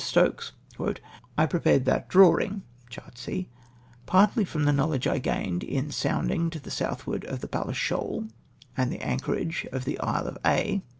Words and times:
Stokes,— 0.03 0.53
"I 1.37 1.45
prepared 1.45 1.85
that 1.85 2.09
drawinrj 2.09 2.61
(Chart 2.89 3.15
C), 3.19 3.49
partly 4.07 4.43
from 4.43 4.63
the 4.63 4.73
knowledge 4.73 5.05
I 5.05 5.19
gained 5.19 5.63
in 5.63 5.91
sounding 5.91 6.49
to 6.49 6.59
the 6.59 6.71
south 6.71 7.05
ward 7.05 7.23
of 7.25 7.41
the 7.41 7.47
Palles 7.47 7.77
Shoal, 7.77 8.25
and 8.75 8.91
the 8.91 9.01
anchorage 9.05 9.67
of 9.71 9.85
the 9.85 9.99
Isle 9.99 10.25
of 10.25 10.39
Aix. 10.43 10.81